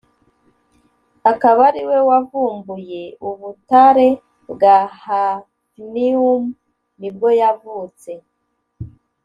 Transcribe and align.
akaba 1.31 1.61
ariwe 1.69 1.97
wavumbuye 2.09 3.03
ubutare 3.27 4.09
bwa 4.51 4.77
Hafnium 5.03 6.43
nibwo 6.99 7.29
yavutse 7.41 8.11